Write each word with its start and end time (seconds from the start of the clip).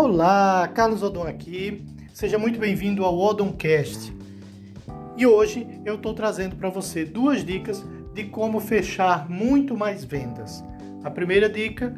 Olá, 0.00 0.68
Carlos 0.68 1.02
Odon 1.02 1.24
aqui. 1.24 1.84
Seja 2.14 2.38
muito 2.38 2.56
bem-vindo 2.56 3.04
ao 3.04 3.18
Odoncast. 3.18 4.16
E 5.16 5.26
hoje 5.26 5.66
eu 5.84 5.96
estou 5.96 6.14
trazendo 6.14 6.54
para 6.54 6.70
você 6.70 7.04
duas 7.04 7.44
dicas 7.44 7.84
de 8.14 8.26
como 8.26 8.60
fechar 8.60 9.28
muito 9.28 9.76
mais 9.76 10.04
vendas. 10.04 10.62
A 11.02 11.10
primeira 11.10 11.50
dica: 11.50 11.96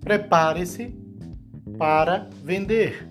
prepare-se 0.00 0.96
para 1.78 2.28
vender. 2.42 3.08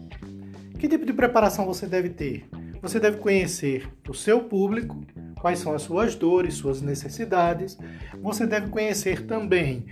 Que 0.78 0.90
tipo 0.90 1.06
de 1.06 1.14
preparação 1.14 1.66
você 1.66 1.88
deve 1.88 2.10
ter? 2.10 2.50
Você 2.82 3.00
deve 3.00 3.16
conhecer 3.16 3.90
o 4.10 4.14
seu 4.14 4.42
público, 4.42 5.06
quais 5.40 5.60
são 5.60 5.74
as 5.74 5.84
suas 5.84 6.16
dores, 6.16 6.56
suas 6.56 6.82
necessidades. 6.82 7.78
Você 8.22 8.46
deve 8.46 8.68
conhecer 8.68 9.26
também 9.26 9.86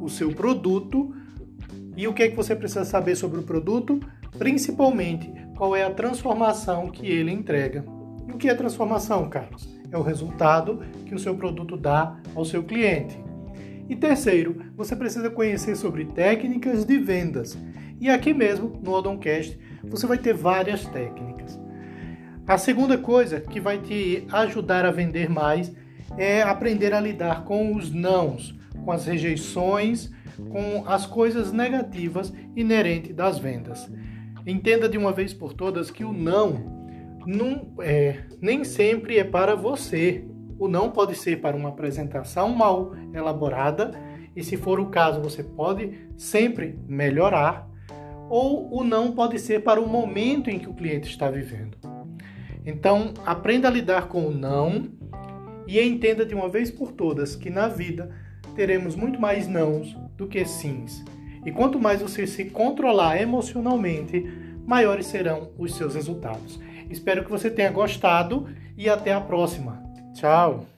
o 0.00 0.08
seu 0.08 0.32
produto 0.32 1.12
e 1.96 2.08
o 2.08 2.12
que 2.12 2.22
é 2.22 2.28
que 2.28 2.36
você 2.36 2.54
precisa 2.56 2.84
saber 2.84 3.16
sobre 3.16 3.38
o 3.38 3.42
produto, 3.42 4.00
principalmente 4.38 5.32
qual 5.56 5.76
é 5.76 5.84
a 5.84 5.90
transformação 5.90 6.88
que 6.88 7.06
ele 7.06 7.30
entrega. 7.30 7.84
E 8.26 8.32
o 8.32 8.36
que 8.36 8.48
é 8.48 8.54
transformação, 8.54 9.28
Carlos? 9.28 9.68
É 9.90 9.96
o 9.96 10.02
resultado 10.02 10.82
que 11.06 11.14
o 11.14 11.18
seu 11.18 11.34
produto 11.36 11.76
dá 11.76 12.16
ao 12.34 12.44
seu 12.44 12.62
cliente. 12.62 13.16
E 13.88 13.94
terceiro, 13.94 14.56
você 14.76 14.96
precisa 14.96 15.30
conhecer 15.30 15.76
sobre 15.76 16.06
técnicas 16.06 16.84
de 16.84 16.98
vendas. 16.98 17.56
E 18.00 18.08
aqui 18.08 18.34
mesmo, 18.34 18.80
no 18.82 18.92
Odoncast, 18.92 19.58
você 19.84 20.06
vai 20.06 20.18
ter 20.18 20.34
várias 20.34 20.84
técnicas. 20.86 21.60
A 22.46 22.58
segunda 22.58 22.98
coisa 22.98 23.40
que 23.40 23.60
vai 23.60 23.78
te 23.78 24.26
ajudar 24.32 24.84
a 24.84 24.90
vender 24.90 25.30
mais 25.30 25.72
é 26.16 26.42
aprender 26.42 26.92
a 26.92 27.00
lidar 27.00 27.44
com 27.44 27.74
os 27.74 27.90
nãos, 27.90 28.54
com 28.84 28.92
as 28.92 29.06
rejeições, 29.06 30.10
com 30.50 30.84
as 30.86 31.06
coisas 31.06 31.52
negativas 31.52 32.32
inerentes 32.56 33.14
das 33.14 33.38
vendas. 33.38 33.90
Entenda 34.46 34.88
de 34.88 34.98
uma 34.98 35.12
vez 35.12 35.32
por 35.32 35.52
todas 35.52 35.90
que 35.90 36.04
o 36.04 36.12
não, 36.12 36.84
não 37.26 37.72
é, 37.80 38.24
nem 38.40 38.64
sempre 38.64 39.18
é 39.18 39.24
para 39.24 39.54
você. 39.54 40.24
O 40.58 40.68
não 40.68 40.90
pode 40.90 41.14
ser 41.16 41.40
para 41.40 41.56
uma 41.56 41.70
apresentação 41.70 42.50
mal 42.50 42.94
elaborada, 43.12 43.92
e 44.36 44.42
se 44.42 44.56
for 44.56 44.80
o 44.80 44.86
caso, 44.86 45.20
você 45.20 45.42
pode 45.42 45.92
sempre 46.16 46.78
melhorar, 46.86 47.68
ou 48.28 48.68
o 48.72 48.84
não 48.84 49.12
pode 49.12 49.38
ser 49.38 49.62
para 49.62 49.80
o 49.80 49.88
momento 49.88 50.50
em 50.50 50.58
que 50.58 50.68
o 50.68 50.74
cliente 50.74 51.08
está 51.08 51.30
vivendo. 51.30 51.78
Então, 52.66 53.12
aprenda 53.24 53.68
a 53.68 53.70
lidar 53.70 54.08
com 54.08 54.26
o 54.26 54.30
não 54.30 54.88
e 55.66 55.80
entenda 55.80 56.24
de 56.24 56.34
uma 56.34 56.48
vez 56.48 56.70
por 56.70 56.92
todas 56.92 57.36
que 57.36 57.50
na 57.50 57.68
vida 57.68 58.10
teremos 58.54 58.94
muito 58.94 59.20
mais 59.20 59.48
nãos 59.48 59.96
do 60.16 60.26
que 60.26 60.44
sims. 60.44 61.04
E 61.44 61.52
quanto 61.52 61.78
mais 61.78 62.00
você 62.00 62.26
se 62.26 62.46
controlar 62.46 63.20
emocionalmente, 63.20 64.24
maiores 64.66 65.06
serão 65.06 65.50
os 65.58 65.74
seus 65.74 65.94
resultados. 65.94 66.60
Espero 66.88 67.24
que 67.24 67.30
você 67.30 67.50
tenha 67.50 67.70
gostado 67.70 68.48
e 68.76 68.88
até 68.88 69.12
a 69.12 69.20
próxima. 69.20 69.82
Tchau! 70.14 70.73